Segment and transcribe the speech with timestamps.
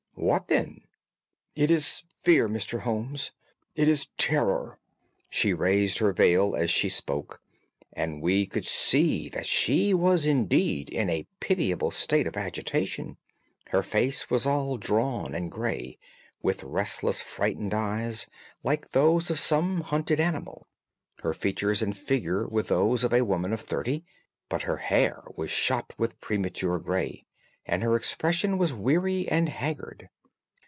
[0.15, 0.81] "What, then?"
[1.55, 2.81] "It is fear, Mr.
[2.81, 3.31] Holmes.
[3.75, 4.77] It is terror."
[5.31, 7.41] She raised her veil as she spoke,
[7.91, 13.17] and we could see that she was indeed in a pitiable state of agitation,
[13.69, 15.97] her face all drawn and grey,
[16.43, 18.27] with restless frightened eyes,
[18.61, 20.67] like those of some hunted animal.
[21.23, 24.05] Her features and figure were those of a woman of thirty,
[24.49, 27.25] but her hair was shot with premature grey,
[27.67, 30.09] and her expression was weary and haggard.